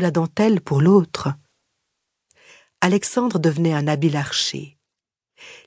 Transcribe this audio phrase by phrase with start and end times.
[0.00, 1.28] la dentelle pour l'autre.
[2.80, 4.78] Alexandre devenait un habile archer.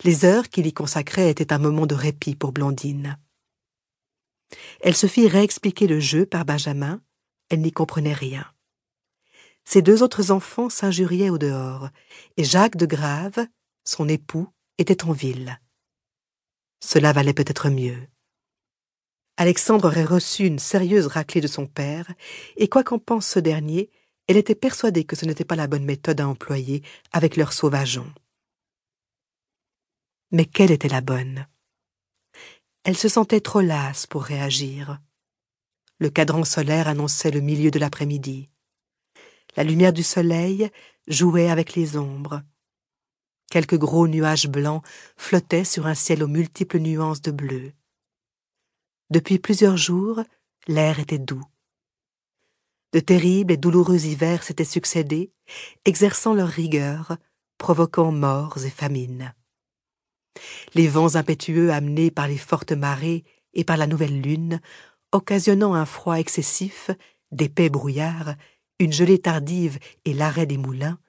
[0.03, 3.17] Les heures qu'il y consacrait étaient un moment de répit pour Blondine.
[4.81, 7.01] Elle se fit réexpliquer le jeu par Benjamin,
[7.49, 8.45] elle n'y comprenait rien.
[9.63, 11.89] Ses deux autres enfants s'injuriaient au dehors,
[12.37, 13.45] et Jacques de Grave,
[13.83, 15.59] son époux, était en ville.
[16.83, 18.07] Cela valait peut-être mieux.
[19.37, 22.11] Alexandre aurait reçu une sérieuse raclée de son père,
[22.57, 23.89] et quoi qu'en pense ce dernier,
[24.27, 28.11] elle était persuadée que ce n'était pas la bonne méthode à employer avec leurs sauvageons.
[30.31, 31.47] Mais quelle était la bonne?
[32.83, 34.99] Elle se sentait trop lasse pour réagir.
[35.99, 38.49] Le cadran solaire annonçait le milieu de l'après-midi.
[39.57, 40.71] La lumière du soleil
[41.07, 42.41] jouait avec les ombres.
[43.51, 44.83] Quelques gros nuages blancs
[45.17, 47.73] flottaient sur un ciel aux multiples nuances de bleu.
[49.09, 50.21] Depuis plusieurs jours,
[50.67, 51.43] l'air était doux.
[52.93, 55.31] De terribles et douloureux hivers s'étaient succédés,
[55.85, 57.17] exerçant leur rigueur,
[57.57, 59.33] provoquant morts et famines.
[60.73, 64.61] Les vents impétueux amenés par les fortes marées et par la nouvelle lune,
[65.11, 66.89] occasionnant un froid excessif,
[67.31, 68.35] d'épais brouillards,
[68.79, 70.99] une gelée tardive et l'arrêt des moulins,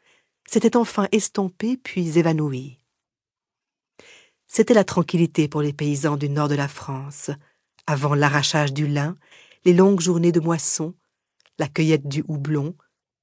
[0.47, 2.81] s'étaient enfin estompés puis évanouis.
[4.47, 7.31] C'était la tranquillité pour les paysans du nord de la France,
[7.87, 9.17] avant l'arrachage du lin,
[9.65, 10.95] les longues journées de moisson,
[11.59, 12.77] la cueillette du houblon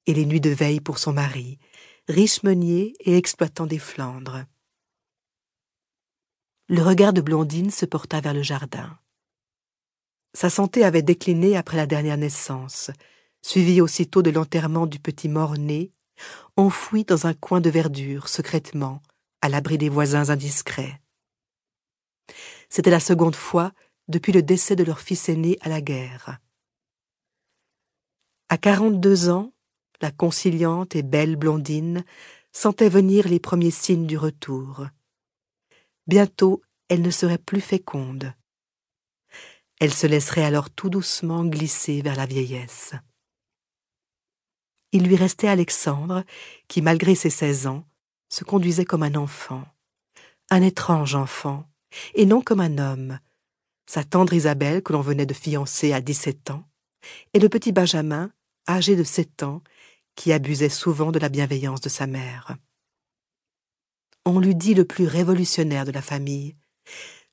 [0.06, 1.60] et les nuits de veille pour son mari,
[2.08, 4.44] riche meunier et exploitant des Flandres.
[6.68, 8.98] Le regard de Blondine se porta vers le jardin.
[10.34, 12.92] Sa santé avait décliné après la dernière naissance,
[13.42, 15.92] suivie aussitôt de l'enterrement du petit mort-né,
[16.58, 19.02] enfoui dans un coin de verdure secrètement,
[19.42, 21.02] à l'abri des voisins indiscrets.
[22.70, 23.72] C'était la seconde fois
[24.08, 26.40] depuis le décès de leur fils aîné à la guerre.
[28.52, 29.54] À quarante-deux ans,
[30.02, 32.04] la conciliante et belle blondine
[32.52, 34.88] sentait venir les premiers signes du retour.
[36.08, 38.34] Bientôt, elle ne serait plus féconde.
[39.80, 42.96] Elle se laisserait alors tout doucement glisser vers la vieillesse.
[44.94, 46.24] Il lui restait Alexandre,
[46.68, 47.86] qui, malgré ses seize ans,
[48.30, 49.64] se conduisait comme un enfant,
[50.50, 51.70] un étrange enfant,
[52.16, 53.20] et non comme un homme,
[53.86, 56.68] sa tendre Isabelle que l'on venait de fiancer à dix-sept ans,
[57.34, 58.32] et le petit Benjamin,
[58.70, 59.62] âgé de sept ans,
[60.16, 62.56] qui abusait souvent de la bienveillance de sa mère.
[64.26, 66.56] On l'eût dit le plus révolutionnaire de la famille,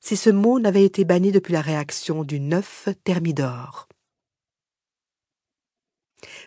[0.01, 3.89] si ce mot n'avait été banni depuis la réaction du neuf Thermidor.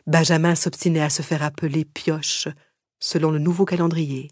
[0.07, 2.47] Benjamin s'obstinait à se faire appeler Pioche,
[2.99, 4.31] selon le nouveau calendrier.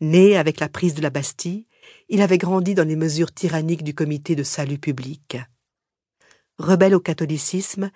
[0.00, 1.66] Né avec la prise de la Bastille,
[2.08, 5.36] il avait grandi dans les mesures tyranniques du comité de salut public.
[6.58, 7.90] Rebelle au catholicisme,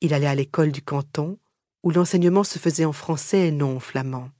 [0.00, 1.38] il allait à l'école du canton,
[1.82, 4.30] où l'enseignement se faisait en français et non en flamand.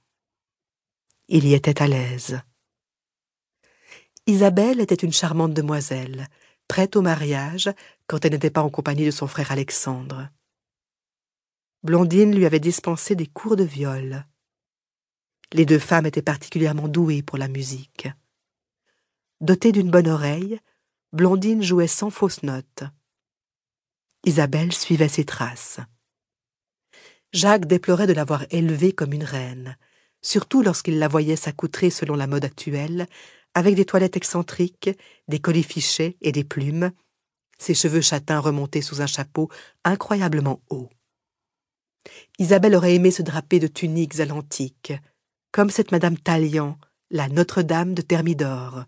[1.27, 2.41] Il y était à l'aise.
[4.27, 6.27] Isabelle était une charmante demoiselle,
[6.67, 7.69] prête au mariage
[8.07, 10.29] quand elle n'était pas en compagnie de son frère Alexandre.
[11.83, 14.25] Blondine lui avait dispensé des cours de viol.
[15.53, 18.09] Les deux femmes étaient particulièrement douées pour la musique.
[19.39, 20.59] Dotée d'une bonne oreille,
[21.13, 22.83] Blondine jouait sans fausse note.
[24.27, 25.79] Isabelle suivait ses traces.
[27.31, 29.77] Jacques déplorait de l'avoir élevée comme une reine,
[30.21, 33.07] surtout lorsqu'il la voyait s'accoutrer selon la mode actuelle,
[33.53, 34.89] avec des toilettes excentriques,
[35.29, 36.91] des colifichets et des plumes,
[37.57, 39.49] ses cheveux châtains remontés sous un chapeau
[39.85, 40.89] incroyablement haut.
[42.37, 44.91] Isabelle aurait aimé se draper de tuniques à l'antique,
[45.53, 46.77] comme cette Madame Talian,
[47.11, 48.83] la Notre-Dame de Thermidor,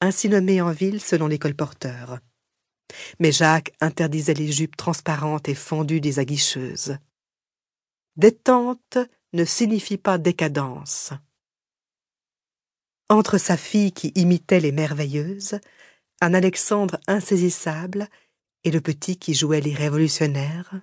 [0.00, 2.20] ainsi nommée en ville selon les colporteurs.
[3.18, 6.98] Mais Jacques interdisait les jupes transparentes et fendues des aguicheuses.
[8.16, 8.98] Détente
[9.32, 11.12] ne signifie pas décadence.
[13.08, 15.60] Entre sa fille qui imitait les merveilleuses,
[16.20, 18.08] un Alexandre insaisissable
[18.64, 20.80] et le petit qui jouait les révolutionnaires.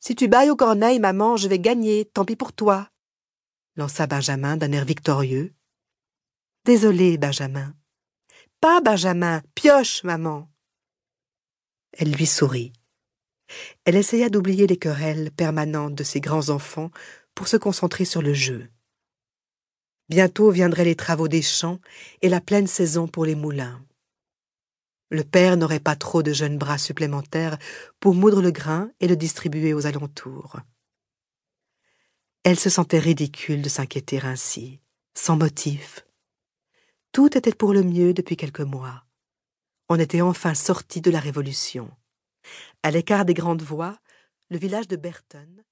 [0.00, 2.90] Si tu bailles au corneille, maman, je vais gagner, tant pis pour toi,
[3.76, 5.54] lança Benjamin d'un air victorieux,
[6.68, 7.77] Désolé, Benjamin.
[8.60, 10.50] Pas Benjamin, pioche, maman.
[11.92, 12.72] Elle lui sourit.
[13.84, 16.90] Elle essaya d'oublier les querelles permanentes de ses grands enfants
[17.36, 18.68] pour se concentrer sur le jeu.
[20.08, 21.78] Bientôt viendraient les travaux des champs
[22.20, 23.80] et la pleine saison pour les moulins.
[25.10, 27.58] Le père n'aurait pas trop de jeunes bras supplémentaires
[28.00, 30.56] pour moudre le grain et le distribuer aux alentours.
[32.42, 34.80] Elle se sentait ridicule de s'inquiéter ainsi,
[35.14, 36.07] sans motif,
[37.18, 39.04] tout était pour le mieux depuis quelques mois.
[39.88, 41.90] On était enfin sorti de la Révolution.
[42.84, 43.98] À l'écart des grandes voies,
[44.50, 45.64] le village de Berton